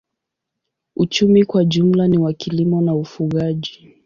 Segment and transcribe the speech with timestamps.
[0.95, 3.97] Uchumi kwa jumla ni wa kilimo na ufugaji.